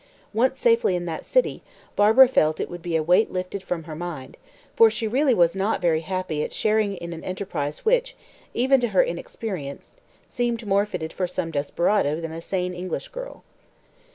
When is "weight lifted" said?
3.03-3.61